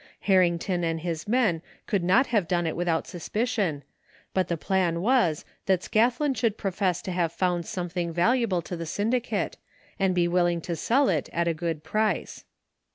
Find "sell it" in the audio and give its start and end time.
10.75-11.29